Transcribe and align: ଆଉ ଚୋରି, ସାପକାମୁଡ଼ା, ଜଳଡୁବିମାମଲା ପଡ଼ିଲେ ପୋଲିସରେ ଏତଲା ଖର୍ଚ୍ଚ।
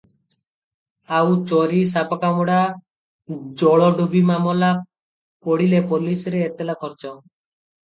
ଆଉ 1.17 1.35
ଚୋରି, 1.51 1.81
ସାପକାମୁଡ଼ା, 1.91 2.57
ଜଳଡୁବିମାମଲା 3.63 4.73
ପଡ଼ିଲେ 5.45 5.85
ପୋଲିସରେ 5.95 6.45
ଏତଲା 6.51 6.81
ଖର୍ଚ୍ଚ। 6.83 7.17